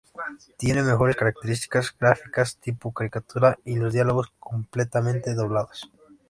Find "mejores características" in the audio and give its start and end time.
0.81-1.95